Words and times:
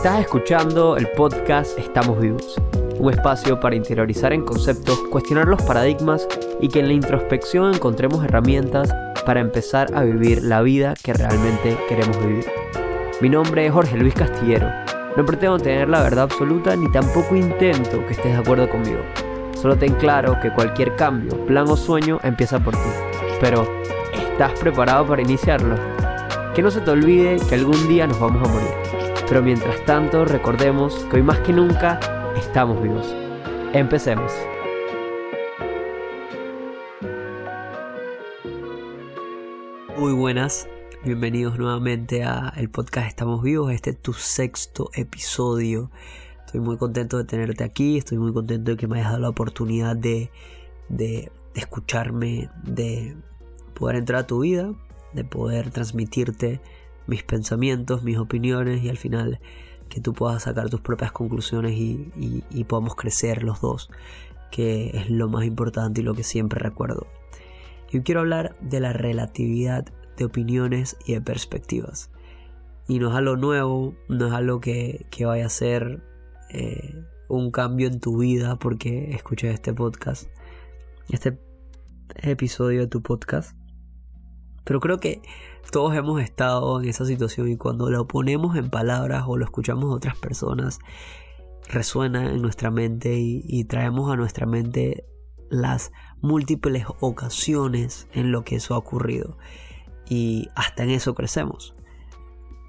Estás 0.00 0.20
escuchando 0.20 0.96
el 0.96 1.10
podcast 1.10 1.78
Estamos 1.78 2.18
Vivos, 2.18 2.58
un 2.98 3.12
espacio 3.12 3.60
para 3.60 3.76
interiorizar 3.76 4.32
en 4.32 4.46
conceptos, 4.46 4.98
cuestionar 5.10 5.46
los 5.46 5.60
paradigmas 5.60 6.26
y 6.58 6.68
que 6.68 6.80
en 6.80 6.86
la 6.86 6.94
introspección 6.94 7.74
encontremos 7.74 8.24
herramientas 8.24 8.94
para 9.26 9.40
empezar 9.40 9.94
a 9.94 10.02
vivir 10.04 10.42
la 10.42 10.62
vida 10.62 10.94
que 11.04 11.12
realmente 11.12 11.76
queremos 11.86 12.18
vivir. 12.26 12.46
Mi 13.20 13.28
nombre 13.28 13.66
es 13.66 13.72
Jorge 13.74 13.98
Luis 13.98 14.14
Castillero. 14.14 14.70
No 15.18 15.26
pretendo 15.26 15.58
tener 15.58 15.90
la 15.90 16.02
verdad 16.02 16.24
absoluta 16.24 16.74
ni 16.76 16.90
tampoco 16.90 17.36
intento 17.36 18.02
que 18.06 18.14
estés 18.14 18.32
de 18.32 18.38
acuerdo 18.38 18.70
conmigo. 18.70 19.02
Solo 19.60 19.76
ten 19.76 19.92
claro 19.96 20.34
que 20.40 20.50
cualquier 20.50 20.96
cambio, 20.96 21.36
plan 21.44 21.68
o 21.68 21.76
sueño 21.76 22.18
empieza 22.22 22.58
por 22.58 22.74
ti. 22.74 22.90
Pero, 23.38 23.68
¿estás 24.14 24.58
preparado 24.58 25.06
para 25.06 25.20
iniciarlo? 25.20 25.76
Que 26.54 26.62
no 26.62 26.70
se 26.70 26.80
te 26.80 26.90
olvide 26.90 27.36
que 27.50 27.56
algún 27.56 27.86
día 27.86 28.06
nos 28.06 28.18
vamos 28.18 28.48
a 28.48 28.50
morir. 28.50 28.79
Pero 29.30 29.44
mientras 29.44 29.84
tanto, 29.84 30.24
recordemos 30.24 31.04
que 31.04 31.18
hoy 31.18 31.22
más 31.22 31.38
que 31.38 31.52
nunca 31.52 32.00
estamos 32.36 32.82
vivos. 32.82 33.14
Empecemos. 33.72 34.32
Muy 39.96 40.14
buenas, 40.14 40.68
bienvenidos 41.04 41.60
nuevamente 41.60 42.24
a 42.24 42.52
el 42.56 42.70
podcast 42.70 43.06
Estamos 43.06 43.40
Vivos, 43.40 43.70
este 43.70 43.90
es 43.90 44.02
tu 44.02 44.14
sexto 44.14 44.90
episodio. 44.94 45.92
Estoy 46.44 46.58
muy 46.58 46.76
contento 46.76 47.16
de 47.16 47.22
tenerte 47.22 47.62
aquí, 47.62 47.98
estoy 47.98 48.18
muy 48.18 48.32
contento 48.32 48.72
de 48.72 48.76
que 48.76 48.88
me 48.88 48.96
hayas 48.98 49.10
dado 49.10 49.22
la 49.22 49.28
oportunidad 49.28 49.94
de, 49.94 50.32
de 50.88 51.30
escucharme, 51.54 52.50
de 52.64 53.16
poder 53.74 53.94
entrar 53.94 54.22
a 54.22 54.26
tu 54.26 54.40
vida, 54.40 54.74
de 55.12 55.22
poder 55.22 55.70
transmitirte 55.70 56.60
mis 57.06 57.22
pensamientos, 57.22 58.02
mis 58.02 58.18
opiniones 58.18 58.82
y 58.82 58.88
al 58.88 58.98
final 58.98 59.40
que 59.90 60.00
tú 60.00 60.14
puedas 60.14 60.44
sacar 60.44 60.70
tus 60.70 60.80
propias 60.80 61.12
conclusiones 61.12 61.72
y, 61.76 62.64
podamos 62.64 62.94
crecer 62.94 63.42
los 63.42 63.60
dos, 63.60 63.90
que 64.50 64.90
es 64.94 65.10
lo 65.10 65.28
más 65.28 65.44
importante 65.44 66.00
y 66.00 66.04
lo 66.04 66.14
que 66.14 66.22
siempre 66.22 66.60
recuerdo. 66.60 67.06
Yo 67.90 68.02
quiero 68.04 68.20
hablar 68.20 68.56
de 68.60 68.80
la 68.80 68.92
relatividad 68.92 69.84
de 70.16 70.24
opiniones 70.24 70.96
y 71.04 71.14
de 71.14 71.20
perspectivas. 71.20 72.10
Y 72.86 73.00
no 73.00 73.10
es 73.10 73.16
algo 73.16 73.36
nuevo, 73.36 73.94
no 74.08 74.28
es 74.28 74.32
algo 74.32 74.60
que, 74.60 75.06
vaya 75.24 75.46
a 75.46 75.50
ser 75.50 76.02
eh, 76.50 77.04
un 77.28 77.50
cambio 77.50 77.88
en 77.88 78.00
tu 78.00 78.18
vida 78.18 78.56
porque 78.56 79.12
escuché 79.12 79.50
este 79.50 79.74
podcast, 79.74 80.28
este 81.08 81.38
episodio 82.22 82.80
de 82.80 82.86
tu 82.86 83.02
podcast. 83.02 83.59
Pero 84.70 84.78
creo 84.78 85.00
que 85.00 85.20
todos 85.72 85.96
hemos 85.96 86.22
estado 86.22 86.80
en 86.80 86.88
esa 86.88 87.04
situación 87.04 87.48
y 87.48 87.56
cuando 87.56 87.90
lo 87.90 88.06
ponemos 88.06 88.54
en 88.56 88.70
palabras 88.70 89.24
o 89.26 89.36
lo 89.36 89.44
escuchamos 89.44 89.90
de 89.90 89.96
otras 89.96 90.16
personas, 90.16 90.78
resuena 91.68 92.30
en 92.30 92.40
nuestra 92.40 92.70
mente 92.70 93.18
y, 93.18 93.64
traemos 93.64 94.12
a 94.12 94.16
nuestra 94.16 94.46
mente 94.46 95.08
las 95.50 95.90
múltiples 96.20 96.84
ocasiones 97.00 98.06
en 98.12 98.30
lo 98.30 98.44
que 98.44 98.54
eso 98.54 98.76
ha 98.76 98.78
ocurrido. 98.78 99.38
Y 100.08 100.46
hasta 100.54 100.84
en 100.84 100.90
eso 100.90 101.16
crecemos. 101.16 101.74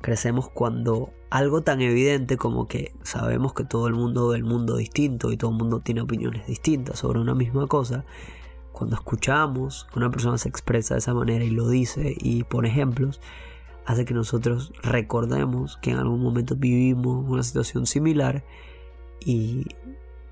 Crecemos 0.01 0.49
cuando 0.49 1.11
algo 1.29 1.61
tan 1.61 1.81
evidente 1.81 2.35
como 2.35 2.67
que 2.67 2.95
sabemos 3.03 3.53
que 3.53 3.63
todo 3.63 3.85
el 3.85 3.93
mundo 3.93 4.29
ve 4.29 4.37
el 4.37 4.43
mundo 4.43 4.75
distinto 4.75 5.31
y 5.31 5.37
todo 5.37 5.51
el 5.51 5.57
mundo 5.57 5.81
tiene 5.81 6.01
opiniones 6.01 6.47
distintas 6.47 6.97
sobre 6.97 7.19
una 7.19 7.35
misma 7.35 7.67
cosa, 7.67 8.05
cuando 8.71 8.95
escuchamos 8.95 9.87
que 9.91 9.99
una 9.99 10.09
persona 10.09 10.37
se 10.37 10.49
expresa 10.49 10.95
de 10.95 10.99
esa 10.99 11.13
manera 11.13 11.43
y 11.43 11.49
lo 11.49 11.67
dice 11.69 12.15
y 12.17 12.43
pone 12.43 12.69
ejemplos, 12.69 13.21
hace 13.85 14.05
que 14.05 14.13
nosotros 14.13 14.73
recordemos 14.83 15.77
que 15.77 15.91
en 15.91 15.97
algún 15.97 16.21
momento 16.21 16.55
vivimos 16.55 17.25
una 17.27 17.43
situación 17.43 17.85
similar 17.85 18.43
y 19.19 19.65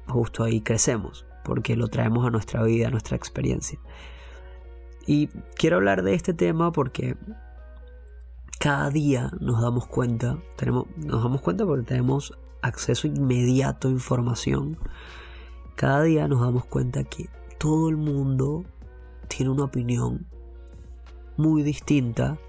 justo 0.07 0.43
ahí 0.43 0.61
crecemos, 0.61 1.25
porque 1.43 1.75
lo 1.75 1.87
traemos 1.87 2.25
a 2.25 2.31
nuestra 2.31 2.63
vida, 2.63 2.87
a 2.87 2.91
nuestra 2.91 3.15
experiencia. 3.15 3.79
Y 5.05 5.27
quiero 5.55 5.77
hablar 5.77 6.03
de 6.03 6.13
este 6.13 6.33
tema 6.33 6.71
porque 6.71 7.17
cada 8.59 8.89
día 8.89 9.31
nos 9.39 9.61
damos 9.61 9.87
cuenta, 9.87 10.37
tenemos, 10.55 10.85
nos 10.97 11.23
damos 11.23 11.41
cuenta 11.41 11.65
porque 11.65 11.85
tenemos 11.85 12.37
acceso 12.61 13.07
inmediato 13.07 13.87
a 13.87 13.91
información. 13.91 14.77
Cada 15.75 16.03
día 16.03 16.27
nos 16.27 16.41
damos 16.41 16.65
cuenta 16.65 17.03
que 17.03 17.29
todo 17.59 17.89
el 17.89 17.97
mundo 17.97 18.63
tiene 19.27 19.51
una 19.51 19.65
opinión 19.65 20.25
muy 21.37 21.61
distinta 21.61 22.39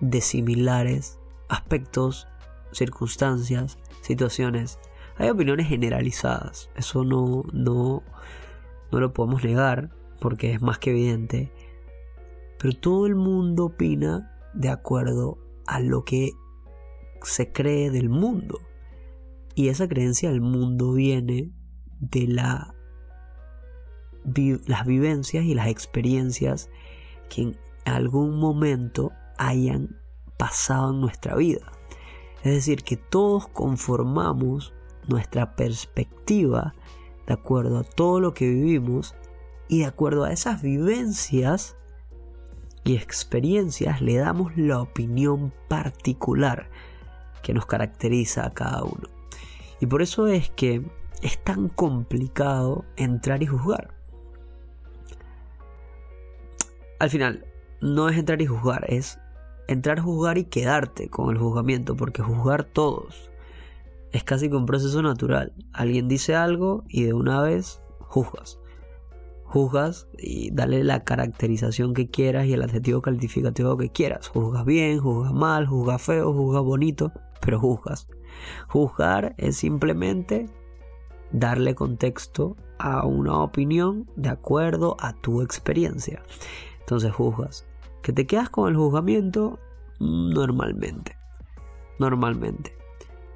de 0.00 0.20
similares 0.20 1.18
aspectos, 1.48 2.28
circunstancias, 2.70 3.78
situaciones. 4.02 4.78
Hay 5.16 5.30
opiniones 5.30 5.68
generalizadas, 5.68 6.70
eso 6.76 7.04
no, 7.04 7.44
no, 7.52 8.02
no 8.92 9.00
lo 9.00 9.12
podemos 9.12 9.42
negar 9.42 9.90
porque 10.20 10.52
es 10.52 10.60
más 10.60 10.78
que 10.78 10.90
evidente. 10.90 11.50
Pero 12.58 12.78
todo 12.78 13.06
el 13.06 13.14
mundo 13.14 13.66
opina 13.66 14.30
de 14.52 14.68
acuerdo 14.68 15.38
a 15.66 15.80
lo 15.80 16.04
que 16.04 16.32
se 17.22 17.50
cree 17.50 17.90
del 17.90 18.10
mundo. 18.10 18.60
Y 19.54 19.68
esa 19.68 19.88
creencia 19.88 20.30
del 20.30 20.40
mundo 20.42 20.92
viene 20.92 21.50
de 22.00 22.26
la 22.26 22.73
las 24.66 24.86
vivencias 24.86 25.44
y 25.44 25.54
las 25.54 25.68
experiencias 25.68 26.70
que 27.28 27.42
en 27.42 27.58
algún 27.84 28.38
momento 28.38 29.12
hayan 29.38 29.96
pasado 30.36 30.90
en 30.90 31.00
nuestra 31.00 31.36
vida. 31.36 31.72
Es 32.42 32.52
decir, 32.52 32.82
que 32.82 32.96
todos 32.96 33.48
conformamos 33.48 34.72
nuestra 35.08 35.56
perspectiva 35.56 36.74
de 37.26 37.34
acuerdo 37.34 37.78
a 37.78 37.84
todo 37.84 38.20
lo 38.20 38.34
que 38.34 38.48
vivimos 38.48 39.14
y 39.68 39.80
de 39.80 39.86
acuerdo 39.86 40.24
a 40.24 40.32
esas 40.32 40.62
vivencias 40.62 41.76
y 42.84 42.96
experiencias 42.96 44.02
le 44.02 44.16
damos 44.16 44.56
la 44.56 44.80
opinión 44.80 45.52
particular 45.68 46.68
que 47.42 47.54
nos 47.54 47.66
caracteriza 47.66 48.46
a 48.46 48.52
cada 48.52 48.84
uno. 48.84 49.08
Y 49.80 49.86
por 49.86 50.02
eso 50.02 50.26
es 50.26 50.50
que 50.50 50.84
es 51.22 51.42
tan 51.42 51.68
complicado 51.68 52.84
entrar 52.96 53.42
y 53.42 53.46
juzgar. 53.46 53.94
Al 56.98 57.10
final, 57.10 57.44
no 57.80 58.08
es 58.08 58.16
entrar 58.16 58.40
y 58.40 58.46
juzgar, 58.46 58.84
es 58.88 59.18
entrar 59.68 60.00
juzgar 60.00 60.38
y 60.38 60.44
quedarte 60.44 61.08
con 61.08 61.30
el 61.30 61.38
juzgamiento, 61.38 61.96
porque 61.96 62.22
juzgar 62.22 62.64
todos 62.64 63.30
es 64.14 64.22
casi 64.22 64.48
que 64.48 64.56
un 64.56 64.64
proceso 64.66 65.02
natural. 65.02 65.52
Alguien 65.72 66.06
dice 66.06 66.36
algo 66.36 66.84
y 66.88 67.02
de 67.02 67.12
una 67.12 67.42
vez 67.42 67.82
juzgas. 67.98 68.60
Juzgas 69.44 70.06
y 70.16 70.52
dale 70.52 70.84
la 70.84 71.02
caracterización 71.02 71.94
que 71.94 72.08
quieras 72.08 72.46
y 72.46 72.52
el 72.52 72.62
adjetivo 72.62 73.02
calificativo 73.02 73.76
que 73.76 73.90
quieras. 73.90 74.28
Juzgas 74.28 74.64
bien, 74.64 75.00
juzgas 75.00 75.32
mal, 75.32 75.66
juzgas 75.66 76.00
feo, 76.00 76.32
juzgas 76.32 76.62
bonito, 76.62 77.12
pero 77.40 77.58
juzgas. 77.58 78.06
Juzgar 78.68 79.34
es 79.36 79.56
simplemente 79.56 80.46
darle 81.32 81.74
contexto 81.74 82.56
a 82.78 83.04
una 83.06 83.40
opinión 83.40 84.08
de 84.14 84.28
acuerdo 84.28 84.96
a 85.00 85.12
tu 85.14 85.42
experiencia. 85.42 86.22
Entonces 86.84 87.12
juzgas. 87.12 87.66
¿Que 88.02 88.12
te 88.12 88.26
quedas 88.26 88.50
con 88.50 88.68
el 88.68 88.76
juzgamiento? 88.76 89.58
Normalmente. 89.98 91.16
Normalmente. 91.98 92.76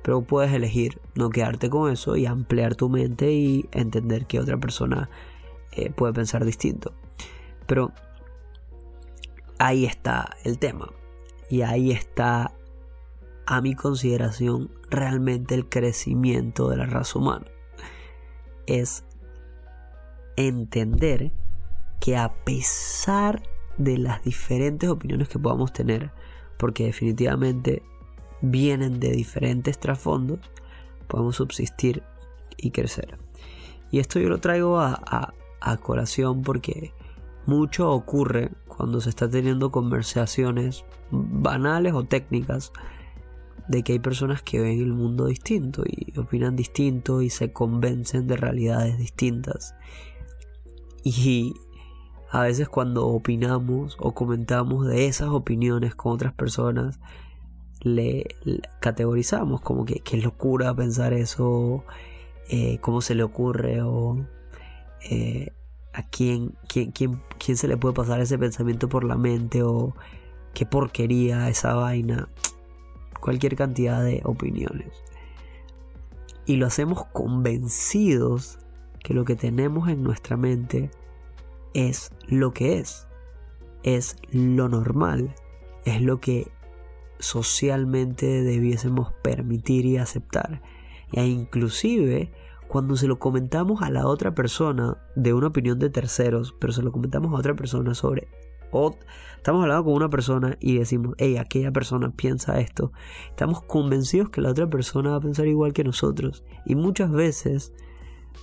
Pero 0.03 0.21
puedes 0.23 0.53
elegir 0.53 1.01
no 1.15 1.31
quedarte 1.31 1.71
con 1.71 1.91
eso 1.91 2.17
y 2.17 2.27
ampliar 2.27 2.75
tu 2.75 2.91
mente 2.91 3.33
y 3.33 3.67
entender 3.73 4.27
que 4.27 4.41
otra 4.41 4.59
persona 4.59 5.09
eh, 5.73 5.91
puede 5.91 6.13
pensar 6.13 6.45
distinto. 6.45 6.93
Pero 7.67 7.93
ahí 9.59 9.87
está 9.87 10.37
el 10.45 10.59
tema. 10.59 10.91
Y 11.49 11.63
ahí 11.63 11.91
está, 11.91 12.53
a 13.47 13.61
mi 13.63 13.75
consideración, 13.75 14.71
realmente 14.91 15.55
el 15.55 15.67
crecimiento 15.69 16.69
de 16.69 16.77
la 16.77 16.85
raza 16.85 17.19
humana. 17.19 17.47
Es 18.67 19.05
entender 20.37 21.33
que 22.01 22.17
a 22.17 22.33
pesar 22.45 23.43
de 23.77 23.99
las 23.99 24.23
diferentes 24.25 24.89
opiniones 24.89 25.29
que 25.29 25.39
podamos 25.39 25.73
tener, 25.73 26.11
porque 26.59 26.85
definitivamente 26.85 27.83
vienen 28.41 29.01
de 29.01 29.13
diferentes 29.13 29.79
trasfondos, 29.79 30.41
podemos 31.07 31.37
subsistir 31.37 32.03
y 32.57 32.71
crecer. 32.71 33.19
Y 33.91 34.01
esto 34.01 34.21
yo 34.21 34.29
lo 34.29 34.39
traigo 34.39 34.79
a, 34.79 35.33
a, 35.61 35.77
colación 35.79 36.43
porque 36.43 36.93
mucho 37.47 37.91
ocurre 37.91 38.51
cuando 38.67 39.01
se 39.01 39.09
está 39.09 39.29
teniendo 39.29 39.71
conversaciones 39.71 40.85
banales 41.11 41.95
o 41.95 42.05
técnicas 42.05 42.73
de 43.69 43.83
que 43.83 43.95
hay 43.95 43.99
personas 43.99 44.43
que 44.43 44.61
ven 44.61 44.81
el 44.81 44.93
mundo 44.93 45.27
distinto 45.27 45.83
y 45.87 46.19
opinan 46.19 46.57
distinto 46.57 47.23
y 47.23 47.31
se 47.31 47.53
convencen 47.53 48.27
de 48.27 48.37
realidades 48.37 48.99
distintas. 48.99 49.75
Y 51.05 51.55
a 52.31 52.43
veces 52.43 52.69
cuando 52.69 53.07
opinamos 53.07 53.97
o 54.01 54.13
comentamos 54.13 54.87
de 54.87 55.07
esas 55.07 55.29
opiniones 55.29 55.95
con 55.95 56.13
otras 56.13 56.33
personas, 56.33 57.01
le, 57.81 58.27
categorizamos 58.81 59.61
como 59.61 59.85
que, 59.85 60.01
que, 60.01 60.19
locura 60.19 60.75
pensar 60.75 61.13
eso, 61.13 61.85
eh, 62.49 62.79
cómo 62.81 63.01
se 63.01 63.15
le 63.15 63.23
ocurre 63.23 63.83
o 63.83 64.27
eh, 65.11 65.53
a 65.93 66.03
quién, 66.03 66.55
quién, 66.69 66.93
quién, 66.93 67.23
quién 67.39 67.57
se 67.57 67.69
le 67.69 67.77
puede 67.77 67.95
pasar 67.95 68.21
ese 68.21 68.39
pensamiento 68.39 68.89
por 68.89 69.05
la 69.05 69.17
mente 69.17 69.63
o 69.63 69.95
qué 70.53 70.67
porquería 70.67 71.49
esa 71.49 71.75
vaina, 71.75 72.29
cualquier 73.21 73.57
cantidad 73.57 74.05
de 74.05 74.21
opiniones. 74.25 74.93
Y 76.45 76.57
lo 76.57 76.67
hacemos 76.67 77.05
convencidos 77.07 78.59
que 79.03 79.15
lo 79.15 79.25
que 79.25 79.37
tenemos 79.37 79.89
en 79.89 80.03
nuestra 80.03 80.37
mente 80.37 80.91
es 81.75 82.13
lo 82.27 82.53
que 82.53 82.79
es, 82.79 83.07
es 83.83 84.17
lo 84.31 84.69
normal, 84.69 85.35
es 85.85 86.03
lo 86.03 86.21
que 86.21 86.51
socialmente 87.19 88.43
debiésemos 88.43 89.13
permitir 89.23 89.87
y 89.87 89.97
aceptar. 89.97 90.63
E 91.13 91.27
inclusive 91.27 92.33
cuando 92.69 92.97
se 92.97 93.07
lo 93.07 93.19
comentamos 93.19 93.83
a 93.83 93.91
la 93.91 94.07
otra 94.07 94.35
persona 94.35 94.99
de 95.17 95.33
una 95.33 95.49
opinión 95.49 95.79
de 95.79 95.91
terceros, 95.91 96.55
pero 96.59 96.73
se 96.73 96.83
lo 96.83 96.93
comentamos 96.93 97.33
a 97.33 97.39
otra 97.39 97.57
persona 97.57 97.95
sobre... 97.95 98.29
O 98.71 98.95
estamos 99.35 99.63
hablando 99.63 99.85
con 99.85 99.95
una 99.95 100.11
persona 100.11 100.59
y 100.61 100.77
decimos, 100.77 101.15
hey, 101.17 101.39
aquella 101.39 101.73
persona 101.73 102.11
piensa 102.15 102.61
esto. 102.61 102.93
Estamos 103.31 103.63
convencidos 103.63 104.29
que 104.29 104.43
la 104.43 104.51
otra 104.51 104.69
persona 104.69 105.13
va 105.13 105.17
a 105.17 105.21
pensar 105.21 105.47
igual 105.47 105.73
que 105.73 105.85
nosotros. 105.85 106.45
Y 106.67 106.75
muchas 106.75 107.11
veces 107.11 107.73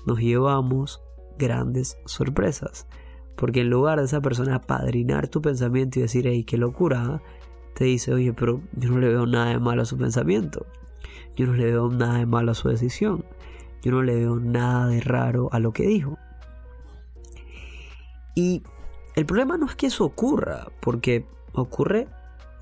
nos 0.08 0.20
llevamos 0.20 1.04
grandes 1.38 2.00
sorpresas. 2.06 2.88
Porque 3.36 3.62
en 3.62 3.70
lugar 3.70 4.00
de 4.00 4.06
esa 4.06 4.22
persona 4.22 4.62
padrinar 4.62 5.28
tu 5.28 5.42
pensamiento 5.42 6.00
y 6.00 6.04
decir, 6.04 6.28
hey, 6.28 6.44
qué 6.44 6.58
locura, 6.58 7.22
te 7.74 7.86
dice, 7.86 8.14
oye, 8.14 8.34
pero 8.34 8.62
yo 8.74 8.90
no 8.90 9.00
le 9.00 9.10
veo 9.10 9.26
nada 9.26 9.48
de 9.48 9.60
malo 9.60 9.82
a 9.82 9.86
su 9.86 9.98
pensamiento. 9.98 10.66
Yo 11.36 11.46
no 11.48 11.54
le 11.54 11.66
veo 11.66 11.90
nada 11.90 12.20
de 12.20 12.26
malo 12.26 12.52
a 12.52 12.56
su 12.56 12.70
decisión. 12.70 13.26
Yo 13.82 13.92
no 13.92 14.02
le 14.02 14.16
veo 14.16 14.40
nada 14.40 14.88
de 14.88 15.02
raro 15.02 15.50
a 15.52 15.60
lo 15.60 15.74
que 15.74 15.86
dijo. 15.86 16.18
Y 18.34 18.64
el 19.16 19.26
problema 19.26 19.58
no 19.58 19.66
es 19.66 19.76
que 19.76 19.88
eso 19.88 20.06
ocurra, 20.06 20.68
porque 20.80 21.26
ocurre 21.54 22.08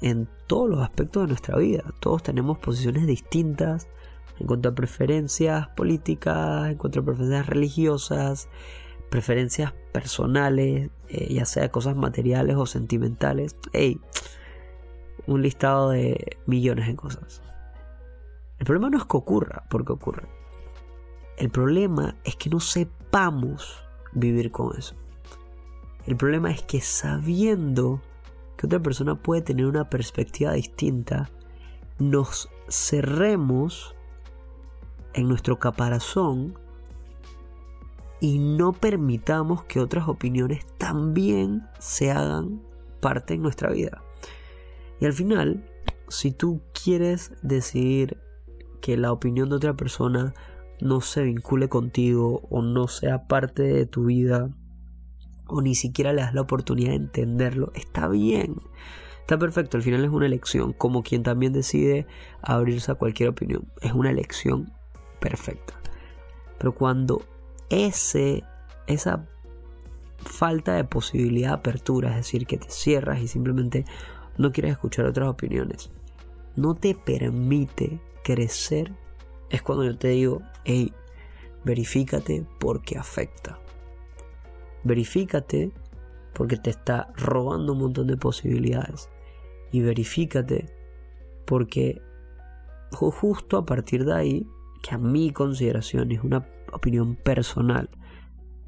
en 0.02 0.28
todos 0.48 0.70
los 0.70 0.82
aspectos 0.82 1.24
de 1.24 1.28
nuestra 1.28 1.58
vida. 1.58 1.84
Todos 2.00 2.24
tenemos 2.24 2.58
posiciones 2.58 3.08
distintas 3.08 3.88
en 4.40 4.48
cuanto 4.48 4.70
a 4.70 4.76
preferencias 4.76 5.68
políticas, 5.70 6.70
en 6.70 6.78
cuanto 6.78 7.00
a 7.00 7.06
preferencias 7.06 7.46
religiosas, 7.48 8.50
preferencias 9.14 9.74
personales, 9.92 10.90
eh, 11.08 11.32
ya 11.32 11.46
sea 11.46 11.70
cosas 11.70 11.96
materiales 11.96 12.56
o 12.56 12.66
sentimentales. 12.66 13.56
Hey, 13.72 14.02
un 15.28 15.44
listado 15.44 15.92
de 15.92 16.40
millones 16.48 16.88
de 16.88 16.96
cosas. 16.96 17.44
El 18.58 18.66
problema 18.66 18.90
no 18.90 18.98
es 18.98 19.06
que 19.06 19.16
ocurra 19.16 19.66
porque 19.70 19.94
ocurre. 19.94 20.28
El 21.38 21.52
problema 21.52 22.16
es 22.24 22.36
que 22.38 22.50
no 22.50 22.60
sepamos 22.60 23.84
vivir 24.14 24.50
con 24.50 24.76
eso. 24.76 24.96
El 26.08 26.18
problema 26.18 26.50
es 26.50 26.64
que 26.64 26.82
sabiendo 26.82 28.02
que 28.58 28.66
otra 28.66 28.80
persona 28.80 29.14
puede 29.14 29.44
tener 29.44 29.68
una 29.68 29.92
perspectiva 29.92 30.54
distinta, 30.54 31.30
nos 32.00 32.50
cerremos 32.68 33.94
en 35.14 35.28
nuestro 35.28 35.60
caparazón 35.60 36.58
y 38.24 38.40
no 38.40 38.72
permitamos 38.72 39.66
que 39.66 39.82
otras 39.82 40.08
opiniones 40.08 40.66
también 40.78 41.68
se 41.78 42.10
hagan 42.10 42.62
parte 43.02 43.34
en 43.34 43.42
nuestra 43.42 43.70
vida. 43.70 44.02
Y 45.02 45.06
al 45.06 45.12
final, 45.12 45.70
si 46.08 46.32
tú 46.32 46.62
quieres 46.72 47.34
decidir 47.42 48.18
que 48.80 48.96
la 48.96 49.12
opinión 49.12 49.50
de 49.50 49.58
otra 49.58 49.74
persona 49.74 50.34
no 50.80 51.02
se 51.02 51.24
vincule 51.24 51.68
contigo 51.68 52.48
o 52.50 52.62
no 52.62 52.88
sea 52.88 53.28
parte 53.28 53.64
de 53.64 53.86
tu 53.86 54.06
vida 54.06 54.50
o 55.48 55.62
ni 55.62 55.76
siquiera 55.76 56.14
le 56.14 56.22
das 56.22 56.34
la 56.34 56.44
oportunidad 56.44 56.92
de 56.92 56.96
entenderlo, 56.96 57.74
está 57.76 58.08
bien. 58.08 58.56
Está 59.20 59.38
perfecto, 59.38 59.76
al 59.76 59.84
final 59.84 60.06
es 60.06 60.12
una 60.12 60.28
elección, 60.28 60.72
como 60.72 61.04
quien 61.04 61.24
también 61.24 61.52
decide 61.52 62.08
abrirse 62.42 62.90
a 62.90 62.96
cualquier 62.96 63.28
opinión. 63.28 63.68
Es 63.82 63.92
una 63.92 64.12
elección 64.12 64.72
perfecta. 65.20 65.74
Pero 66.58 66.74
cuando 66.74 67.22
ese, 67.74 68.44
esa 68.88 69.26
falta 70.18 70.76
de 70.76 70.84
posibilidad 70.84 71.50
de 71.50 71.56
apertura, 71.56 72.12
es 72.12 72.18
decir, 72.18 72.46
que 72.48 72.58
te 72.58 72.70
cierras 72.70 73.22
y 73.22 73.28
simplemente 73.28 73.86
no 74.38 74.52
quieres 74.52 74.72
escuchar 74.74 75.06
otras 75.06 75.30
opiniones, 75.30 75.92
no 76.56 76.76
te 76.76 76.96
permite 76.96 78.00
crecer, 78.24 78.94
es 79.50 79.62
cuando 79.62 79.84
yo 79.84 79.98
te 79.98 80.10
digo, 80.10 80.42
hey, 80.66 80.94
verifícate 81.64 82.46
porque 82.60 82.98
afecta. 82.98 83.60
Verifícate 84.84 85.72
porque 86.34 86.58
te 86.58 86.70
está 86.70 87.14
robando 87.16 87.74
un 87.74 87.80
montón 87.80 88.08
de 88.08 88.18
posibilidades. 88.18 89.10
Y 89.72 89.82
verifícate 89.82 90.66
porque 91.46 92.02
justo 92.92 93.58
a 93.58 93.66
partir 93.66 94.06
de 94.06 94.14
ahí, 94.14 94.48
que 94.82 94.96
a 94.96 94.98
mi 94.98 95.32
consideración 95.32 96.12
es 96.12 96.24
una 96.24 96.46
opinión 96.74 97.16
personal, 97.16 97.90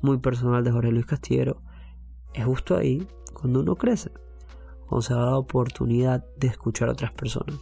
muy 0.02 0.18
personal 0.18 0.64
de 0.64 0.72
Jorge 0.72 0.92
Luis 0.92 1.06
Castillero, 1.06 1.62
es 2.34 2.46
justo 2.46 2.76
ahí 2.78 3.08
cuando 3.34 3.62
uno 3.62 3.76
crece 3.76 4.12
cuando 4.88 5.02
se 5.02 5.14
da 5.14 5.26
la 5.26 5.38
oportunidad 5.38 6.26
de 6.38 6.48
escuchar 6.48 6.90
a 6.90 6.94
otras 6.94 7.12
personas. 7.12 7.60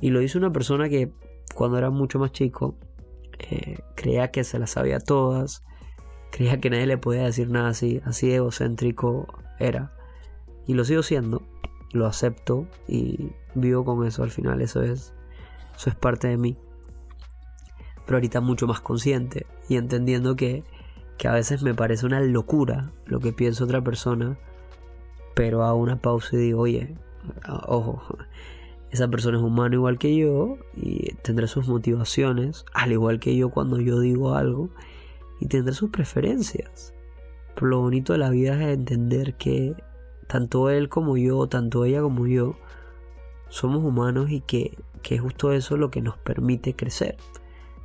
Y 0.00 0.10
lo 0.10 0.22
hizo 0.22 0.38
una 0.38 0.52
persona 0.52 0.88
que 0.88 1.12
cuando 1.54 1.78
era 1.78 1.90
mucho 1.90 2.18
más 2.18 2.32
chico 2.32 2.76
eh, 3.38 3.78
creía 3.96 4.30
que 4.30 4.44
se 4.44 4.58
las 4.58 4.70
sabía 4.70 5.00
todas, 5.00 5.64
creía 6.30 6.60
que 6.60 6.70
nadie 6.70 6.86
le 6.86 6.98
podía 6.98 7.24
decir 7.24 7.50
nada 7.50 7.70
así, 7.70 8.00
así 8.04 8.30
egocéntrico 8.32 9.26
era. 9.58 9.92
Y 10.66 10.74
lo 10.74 10.84
sigo 10.84 11.02
siendo, 11.02 11.42
lo 11.92 12.06
acepto 12.06 12.66
y 12.86 13.32
vivo 13.54 13.84
con 13.84 14.06
eso 14.06 14.22
al 14.22 14.30
final, 14.30 14.60
eso 14.60 14.82
es, 14.82 15.14
eso 15.74 15.90
es 15.90 15.96
parte 15.96 16.28
de 16.28 16.36
mí. 16.36 16.56
Pero 18.10 18.16
ahorita 18.16 18.40
mucho 18.40 18.66
más 18.66 18.80
consciente 18.80 19.46
y 19.68 19.76
entendiendo 19.76 20.34
que, 20.34 20.64
que 21.16 21.28
a 21.28 21.32
veces 21.32 21.62
me 21.62 21.74
parece 21.74 22.06
una 22.06 22.18
locura 22.18 22.90
lo 23.06 23.20
que 23.20 23.32
piensa 23.32 23.62
otra 23.62 23.84
persona 23.84 24.36
pero 25.40 25.64
hago 25.64 25.78
una 25.78 25.96
pausa 25.96 26.36
y 26.36 26.38
digo, 26.38 26.60
oye, 26.62 26.94
ojo, 27.66 28.02
esa 28.90 29.08
persona 29.08 29.38
es 29.38 29.42
humano 29.42 29.74
igual 29.74 29.98
que 29.98 30.14
yo 30.16 30.58
y 30.76 31.14
tendrá 31.22 31.46
sus 31.46 31.68
motivaciones, 31.68 32.64
al 32.74 32.92
igual 32.92 33.20
que 33.20 33.34
yo 33.36 33.50
cuando 33.50 33.80
yo 33.80 34.00
digo 34.00 34.34
algo, 34.34 34.68
y 35.40 35.46
tendrá 35.46 35.72
sus 35.72 35.88
preferencias. 35.88 36.92
Pero 37.54 37.68
lo 37.68 37.80
bonito 37.80 38.12
de 38.12 38.18
la 38.18 38.28
vida 38.30 38.54
es 38.54 38.76
entender 38.76 39.34
que 39.34 39.74
tanto 40.26 40.68
él 40.68 40.88
como 40.88 41.16
yo, 41.16 41.46
tanto 41.46 41.84
ella 41.84 42.02
como 42.02 42.26
yo, 42.26 42.56
somos 43.48 43.82
humanos 43.82 44.30
y 44.30 44.42
que, 44.42 44.76
que 45.02 45.14
es 45.14 45.20
justo 45.20 45.52
eso 45.52 45.76
lo 45.76 45.90
que 45.90 46.02
nos 46.02 46.18
permite 46.18 46.74
crecer. 46.74 47.16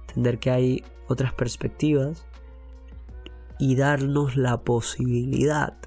Entender 0.07 0.39
que 0.39 0.51
hay 0.51 0.83
otras 1.07 1.33
perspectivas 1.33 2.25
y 3.59 3.75
darnos 3.75 4.37
la 4.37 4.61
posibilidad 4.61 5.77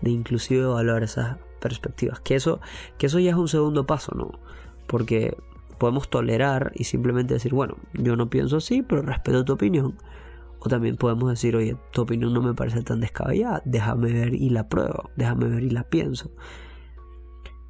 de 0.00 0.10
inclusive 0.10 0.62
evaluar 0.62 1.02
esas 1.02 1.38
perspectivas. 1.60 2.20
Que 2.20 2.34
eso, 2.34 2.60
que 2.98 3.06
eso 3.06 3.18
ya 3.18 3.30
es 3.30 3.36
un 3.36 3.48
segundo 3.48 3.86
paso, 3.86 4.14
¿no? 4.14 4.38
Porque 4.86 5.36
podemos 5.78 6.10
tolerar 6.10 6.72
y 6.74 6.84
simplemente 6.84 7.34
decir, 7.34 7.54
bueno, 7.54 7.76
yo 7.94 8.16
no 8.16 8.28
pienso 8.28 8.58
así, 8.58 8.82
pero 8.82 9.02
respeto 9.02 9.44
tu 9.44 9.54
opinión. 9.54 9.96
O 10.58 10.68
también 10.68 10.96
podemos 10.96 11.30
decir, 11.30 11.56
oye, 11.56 11.76
tu 11.90 12.02
opinión 12.02 12.34
no 12.34 12.42
me 12.42 12.54
parece 12.54 12.82
tan 12.82 13.00
descabellada, 13.00 13.62
déjame 13.64 14.12
ver 14.12 14.34
y 14.34 14.50
la 14.50 14.68
pruebo, 14.68 15.10
déjame 15.16 15.48
ver 15.48 15.62
y 15.62 15.70
la 15.70 15.84
pienso. 15.84 16.30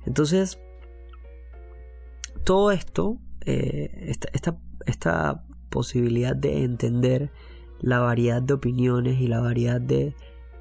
Entonces, 0.06 0.58
todo 2.44 2.72
esto, 2.72 3.18
eh, 3.46 4.16
esta, 4.32 4.58
esta, 4.86 5.44
posibilidad 5.70 6.36
de 6.36 6.64
entender 6.64 7.30
la 7.80 8.00
variedad 8.00 8.42
de 8.42 8.54
opiniones 8.54 9.20
y 9.20 9.26
la 9.26 9.40
variedad 9.40 9.80
de, 9.80 10.14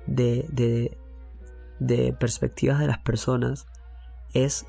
de, 0.06 0.98
de 1.80 2.13
perspectivas 2.13 2.80
de 2.80 2.88
las 2.88 3.00
personas 3.00 3.68
es 4.34 4.66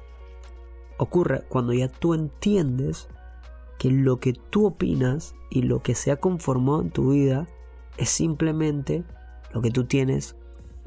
ocurre 0.98 1.42
cuando 1.48 1.72
ya 1.72 1.88
tú 1.88 2.14
entiendes 2.14 3.08
que 3.78 3.90
lo 3.90 4.18
que 4.18 4.32
tú 4.32 4.66
opinas 4.66 5.34
y 5.48 5.62
lo 5.62 5.82
que 5.82 5.94
se 5.94 6.10
ha 6.10 6.16
conformado 6.16 6.82
en 6.82 6.90
tu 6.90 7.12
vida 7.12 7.46
es 7.96 8.10
simplemente 8.10 9.04
lo 9.52 9.62
que 9.62 9.70
tú 9.70 9.84
tienes 9.84 10.36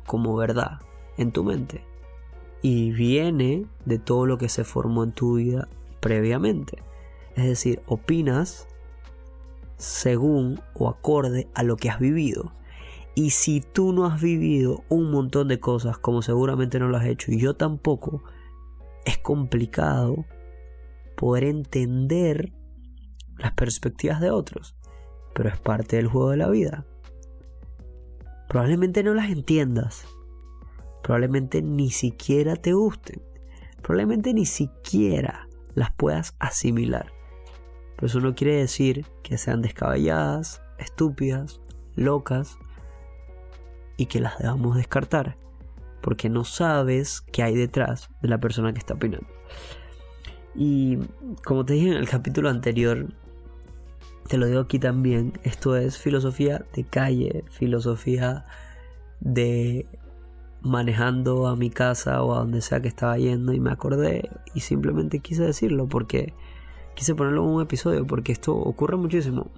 como 0.05 0.35
verdad 0.35 0.79
en 1.17 1.31
tu 1.31 1.43
mente 1.43 1.83
y 2.63 2.91
viene 2.91 3.65
de 3.85 3.99
todo 3.99 4.25
lo 4.25 4.37
que 4.37 4.49
se 4.49 4.63
formó 4.63 5.03
en 5.03 5.11
tu 5.11 5.35
vida 5.35 5.67
previamente. 5.99 6.81
Es 7.35 7.45
decir, 7.45 7.81
opinas 7.85 8.67
según 9.83 10.61
o 10.73 10.89
acorde 10.89 11.49
a 11.53 11.63
lo 11.63 11.75
que 11.75 11.89
has 11.89 11.99
vivido. 11.99 12.53
Y 13.15 13.29
si 13.31 13.61
tú 13.61 13.93
no 13.93 14.05
has 14.05 14.21
vivido 14.21 14.83
un 14.89 15.11
montón 15.11 15.49
de 15.49 15.59
cosas, 15.59 15.97
como 15.97 16.21
seguramente 16.21 16.79
no 16.79 16.87
lo 16.87 16.97
has 16.97 17.05
hecho, 17.05 17.31
y 17.31 17.39
yo 17.39 17.55
tampoco, 17.55 18.23
es 19.05 19.17
complicado 19.19 20.25
poder 21.15 21.43
entender 21.43 22.53
las 23.37 23.53
perspectivas 23.53 24.19
de 24.19 24.31
otros, 24.31 24.75
pero 25.35 25.49
es 25.49 25.59
parte 25.59 25.97
del 25.97 26.07
juego 26.07 26.31
de 26.31 26.37
la 26.37 26.49
vida. 26.49 26.87
Probablemente 28.49 29.03
no 29.03 29.13
las 29.13 29.29
entiendas, 29.29 30.05
probablemente 31.03 31.61
ni 31.61 31.91
siquiera 31.91 32.55
te 32.55 32.73
gusten, 32.73 33.21
probablemente 33.81 34.33
ni 34.33 34.45
siquiera 34.45 35.47
las 35.75 35.93
puedas 35.93 36.35
asimilar. 36.39 37.12
Pero 37.95 38.07
eso 38.07 38.19
no 38.19 38.35
quiere 38.35 38.55
decir 38.55 39.05
que 39.21 39.37
sean 39.37 39.61
descabelladas, 39.61 40.61
estúpidas, 40.77 41.61
locas 41.95 42.57
y 43.97 44.07
que 44.07 44.19
las 44.19 44.37
debamos 44.39 44.75
descartar, 44.75 45.37
porque 46.01 46.29
no 46.29 46.43
sabes 46.43 47.21
qué 47.21 47.43
hay 47.43 47.55
detrás 47.55 48.09
de 48.21 48.29
la 48.29 48.39
persona 48.39 48.73
que 48.73 48.79
está 48.79 48.95
opinando. 48.95 49.27
Y 50.55 50.97
como 51.43 51.65
te 51.65 51.73
dije 51.73 51.89
en 51.89 51.95
el 51.95 52.09
capítulo 52.09 52.49
anterior, 52.49 53.07
te 54.27 54.37
lo 54.37 54.45
digo 54.45 54.61
aquí 54.61 54.79
también, 54.79 55.33
esto 55.43 55.75
es 55.75 55.97
filosofía 55.97 56.65
de 56.73 56.83
calle, 56.83 57.43
filosofía 57.49 58.45
de 59.19 59.87
manejando 60.61 61.47
a 61.47 61.55
mi 61.55 61.69
casa 61.69 62.23
o 62.23 62.33
a 62.33 62.39
donde 62.39 62.61
sea 62.61 62.81
que 62.81 62.87
estaba 62.87 63.17
yendo 63.17 63.51
y 63.53 63.59
me 63.59 63.71
acordé 63.71 64.29
y 64.53 64.61
simplemente 64.61 65.19
quise 65.19 65.43
decirlo 65.43 65.87
porque 65.87 66.33
quise 66.95 67.15
ponerlo 67.15 67.43
en 67.43 67.49
un 67.49 67.61
episodio 67.61 68.05
porque 68.05 68.31
esto 68.31 68.55
ocurre 68.55 68.97
muchísimo. 68.97 69.51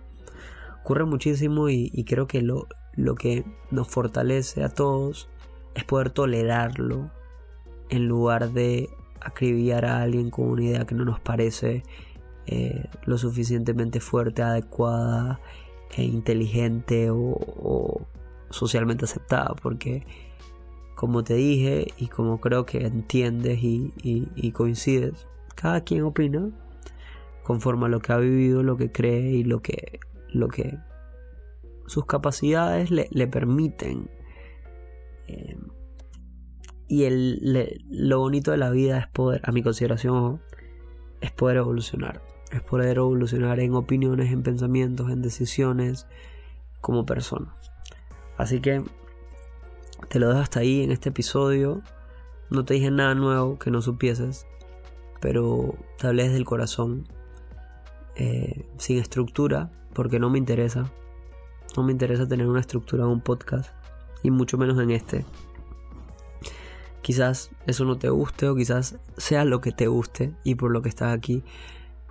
Ocurre 0.81 1.05
muchísimo 1.05 1.69
y, 1.69 2.03
creo 2.03 2.27
que 2.27 2.41
lo, 2.41 2.67
lo 2.95 3.15
que 3.15 3.43
nos 3.71 3.87
fortalece 3.87 4.63
a 4.63 4.69
todos 4.69 5.29
es 5.73 5.83
poder 5.83 6.11
tolerarlo 6.11 7.09
en 7.89 8.07
lugar 8.07 8.51
de 8.51 8.89
acribillar 9.21 9.85
a 9.85 10.01
alguien 10.01 10.29
con 10.29 10.49
una 10.49 10.63
idea 10.63 10.85
que 10.85 10.95
no 10.95 11.03
nos 11.03 11.19
parece 11.19 11.83
eh, 12.47 12.85
lo 13.05 13.17
suficientemente 13.17 13.99
fuerte, 13.99 14.43
adecuada 14.43 15.39
e 15.95 16.03
inteligente 16.03 17.09
o, 17.09 18.07
socialmente 18.51 19.05
aceptada. 19.05 19.55
Porque, 19.61 20.05
como 20.95 21.23
te 21.23 21.33
dije 21.33 21.87
y 21.97 22.07
como 22.07 22.39
creo 22.39 22.65
que 22.65 22.85
entiendes 22.85 23.59
y, 23.61 24.51
coincides, 24.51 25.27
cada 25.55 25.81
quien 25.81 26.03
opina 26.03 26.49
conforme 27.45 27.85
a 27.85 27.89
lo 27.89 27.99
que 27.99 28.11
ha 28.11 28.17
vivido, 28.17 28.63
lo 28.63 28.75
que 28.75 28.91
cree 28.91 29.29
y 29.33 29.43
lo 29.43 29.61
que, 29.61 29.99
lo 30.29 30.47
que 30.47 30.79
sus 31.85 32.07
capacidades 32.07 32.89
le, 32.89 33.27
permiten. 33.27 34.09
Eh, 35.27 35.55
y 36.87 37.03
el, 37.03 37.77
lo 37.87 38.17
bonito 38.17 38.49
de 38.49 38.57
la 38.57 38.71
vida 38.71 38.97
es 38.97 39.07
poder, 39.09 39.41
a 39.43 39.51
mi 39.51 39.61
consideración, 39.61 40.41
es 41.21 41.31
poder 41.31 41.57
evolucionar. 41.57 42.23
Es 42.51 42.63
poder 42.63 42.97
evolucionar 42.97 43.59
en 43.59 43.75
opiniones, 43.75 44.31
en 44.31 44.41
pensamientos, 44.41 45.11
en 45.11 45.21
decisiones, 45.21 46.07
como 46.81 47.05
persona. 47.05 47.55
Así 48.37 48.59
que 48.59 48.83
te 50.09 50.17
lo 50.17 50.29
dejo 50.29 50.39
hasta 50.39 50.61
ahí 50.61 50.81
en 50.81 50.91
este 50.91 51.09
episodio. 51.09 51.83
No 52.49 52.65
te 52.65 52.73
dije 52.73 52.89
nada 52.89 53.13
nuevo 53.13 53.59
que 53.59 53.69
no 53.69 53.83
supieses, 53.83 54.47
pero 55.21 55.75
te 55.99 56.07
hablé 56.07 56.23
desde 56.23 56.37
el 56.37 56.45
corazón, 56.45 57.07
eh, 58.15 58.67
sin 58.77 58.97
estructura, 58.97 59.71
porque 59.93 60.19
no 60.19 60.29
me 60.29 60.37
interesa. 60.37 60.91
No 61.75 61.83
me 61.83 61.91
interesa 61.91 62.27
tener 62.27 62.47
una 62.47 62.61
estructura 62.61 63.03
en 63.03 63.09
un 63.09 63.21
podcast, 63.21 63.71
y 64.23 64.31
mucho 64.31 64.57
menos 64.57 64.79
en 64.79 64.91
este. 64.91 65.25
Quizás 67.01 67.51
eso 67.67 67.85
no 67.85 67.97
te 67.97 68.09
guste 68.09 68.47
o 68.47 68.55
quizás 68.55 68.97
sea 69.17 69.45
lo 69.45 69.61
que 69.61 69.71
te 69.71 69.85
guste 69.85 70.33
y 70.43 70.55
por 70.55 70.71
lo 70.71 70.81
que 70.81 70.89
estás 70.89 71.15
aquí. 71.15 71.43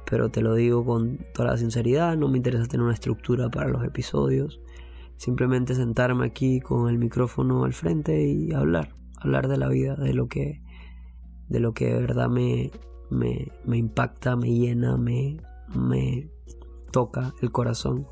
Pero 0.09 0.29
te 0.29 0.41
lo 0.41 0.55
digo 0.55 0.85
con 0.85 1.19
toda 1.35 1.51
la 1.51 1.57
sinceridad, 1.57 2.17
no 2.17 2.29
me 2.29 2.37
interesa 2.37 2.67
tener 2.67 2.85
una 2.85 2.95
estructura 2.95 3.49
para 3.51 3.69
los 3.69 3.83
episodios. 3.83 4.61
Simplemente 5.17 5.75
sentarme 5.75 6.27
aquí 6.27 6.61
con 6.61 6.89
el 6.89 6.99
micrófono 6.99 7.65
al 7.65 7.73
frente 7.73 8.25
y 8.25 8.53
hablar. 8.53 8.95
Hablar 9.19 9.49
de 9.49 9.57
la 9.57 9.69
vida, 9.69 9.97
de 9.97 10.15
lo 10.15 10.29
que, 10.29 10.63
de 11.49 11.59
lo 11.59 11.73
que 11.73 11.87
de 11.87 12.01
verdad 12.01 12.29
me, 12.29 12.71
me, 13.11 13.51
me 13.65 13.79
impacta, 13.79 14.37
me 14.37 14.53
llena, 14.53 14.97
me, 14.97 15.39
me 15.69 16.31
toca 16.91 17.35
el 17.43 17.51
corazón. 17.51 18.07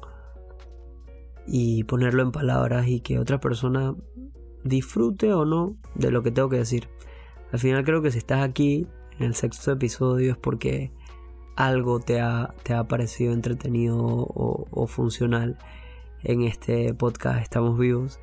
Y 1.46 1.84
ponerlo 1.84 2.22
en 2.22 2.32
palabras 2.32 2.86
y 2.86 3.00
que 3.00 3.18
otra 3.18 3.40
persona 3.40 3.94
disfrute 4.64 5.32
o 5.32 5.44
no 5.44 5.76
de 5.94 6.10
lo 6.10 6.22
que 6.22 6.30
tengo 6.30 6.48
que 6.48 6.58
decir. 6.58 6.88
Al 7.52 7.58
final 7.58 7.84
creo 7.84 8.00
que 8.00 8.10
si 8.10 8.18
estás 8.18 8.42
aquí 8.42 8.86
en 9.18 9.26
el 9.26 9.34
sexto 9.34 9.72
episodio 9.72 10.32
es 10.32 10.36
porque 10.36 10.92
algo 11.56 12.00
te 12.00 12.20
ha, 12.20 12.54
te 12.62 12.74
ha 12.74 12.84
parecido 12.84 13.32
entretenido 13.32 13.98
o, 14.00 14.86
funcional 14.86 15.58
en 16.22 16.42
este 16.42 16.94
podcast 16.94 17.42
Estamos 17.42 17.78
Vivos. 17.78 18.20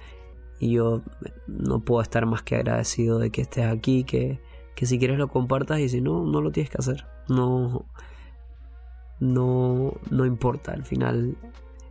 Y 0.60 0.74
yo 0.74 1.04
no 1.48 1.80
puedo 1.80 2.02
estar 2.02 2.26
más 2.26 2.42
que 2.42 2.56
agradecido 2.56 3.18
de 3.20 3.30
que 3.30 3.42
estés 3.42 3.66
aquí, 3.66 4.04
que, 4.04 4.42
que 4.76 4.86
si 4.86 5.00
quieres 5.00 5.18
lo 5.18 5.30
compartas 5.30 5.80
y 5.80 5.88
si 5.88 6.02
no, 6.02 6.26
no 6.26 6.42
lo 6.42 6.52
tienes 6.52 6.70
que 6.70 6.78
hacer. 6.80 7.06
No, 7.30 7.86
no, 9.20 9.94
no 10.10 10.26
importa. 10.26 10.72
Al 10.72 10.86
final, 10.86 11.36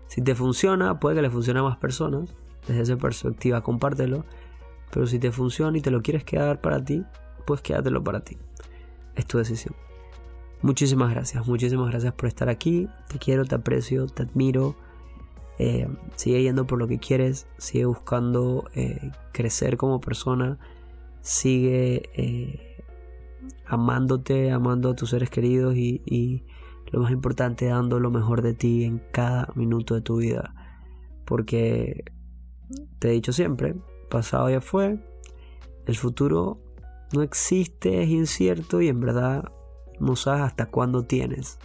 si 0.06 0.23
te 0.23 0.35
funciona, 0.35 0.99
puede 1.00 1.16
que 1.16 1.23
le 1.23 1.30
funcione 1.30 1.61
a 1.61 1.62
más 1.62 1.76
personas 1.76 2.35
desde 2.66 2.82
esa 2.82 2.97
perspectiva, 2.97 3.62
compártelo. 3.62 4.25
Pero 4.90 5.06
si 5.06 5.18
te 5.18 5.30
funciona 5.32 5.76
y 5.76 5.80
te 5.80 5.90
lo 5.90 6.02
quieres 6.02 6.25
quedar 6.25 6.61
para 6.61 6.85
ti, 6.85 7.04
pues 7.47 7.61
quédatelo 7.61 8.02
para 8.02 8.20
ti. 8.20 8.38
Es 9.14 9.26
tu 9.26 9.38
decisión. 9.38 9.75
Muchísimas 10.61 11.11
gracias, 11.11 11.47
muchísimas 11.47 11.90
gracias 11.90 12.12
por 12.14 12.28
estar 12.28 12.49
aquí. 12.49 12.88
Te 13.08 13.18
quiero, 13.18 13.44
te 13.44 13.54
aprecio, 13.54 14.06
te 14.06 14.25
admiro. 14.25 14.75
Eh, 15.58 15.88
sigue 16.16 16.42
yendo 16.42 16.66
por 16.66 16.78
lo 16.78 16.87
que 16.87 16.99
quieres, 16.99 17.47
sigue 17.58 17.85
buscando 17.85 18.68
eh, 18.75 19.11
crecer 19.32 19.76
como 19.76 20.00
persona, 20.00 20.58
sigue 21.20 22.08
eh, 22.14 22.85
amándote, 23.66 24.52
amando 24.52 24.90
a 24.90 24.94
tus 24.94 25.11
seres 25.11 25.30
queridos 25.30 25.75
y, 25.76 26.00
y 26.06 26.44
lo 26.90 27.00
más 27.00 27.12
importante, 27.12 27.66
dando 27.66 28.00
lo 28.00 28.11
mejor 28.11 28.42
de 28.42 28.54
ti 28.54 28.85
en 28.85 28.99
cada 29.12 29.49
minuto 29.54 29.95
de 29.95 30.00
tu 30.00 30.16
vida. 30.16 30.54
Porque 31.25 32.04
te 32.99 33.09
he 33.09 33.12
dicho 33.12 33.33
siempre, 33.33 33.76
pasado 34.11 34.50
ya 34.50 34.61
fue, 34.61 34.99
el 35.87 35.97
futuro 35.97 36.61
no 37.12 37.23
existe, 37.23 38.02
es 38.02 38.09
incierto 38.09 38.80
y 38.80 38.88
en 38.88 39.00
verdad 39.00 39.45
no 40.00 40.16
sabes 40.16 40.42
hasta 40.42 40.66
cuándo 40.66 41.04
tienes. 41.04 41.59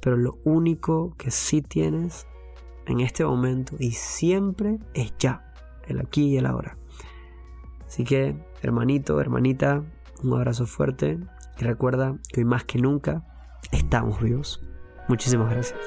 Pero 0.00 0.16
lo 0.16 0.38
único 0.44 1.14
que 1.16 1.30
sí 1.30 1.62
tienes 1.62 2.26
en 2.86 3.00
este 3.00 3.24
momento 3.24 3.76
y 3.78 3.92
siempre 3.92 4.78
es 4.92 5.14
ya, 5.18 5.52
el 5.86 6.00
aquí 6.00 6.28
y 6.28 6.36
el 6.36 6.46
ahora. 6.46 6.76
Así 7.86 8.04
que, 8.04 8.36
hermanito, 8.62 9.20
hermanita, 9.20 9.82
un 10.22 10.32
abrazo 10.34 10.66
fuerte 10.66 11.18
y 11.58 11.64
recuerda 11.64 12.16
que 12.28 12.40
hoy 12.40 12.44
más 12.44 12.64
que 12.64 12.78
nunca 12.78 13.22
estamos 13.72 14.20
vivos. 14.20 14.60
Muchísimas 15.08 15.50
gracias. 15.50 15.80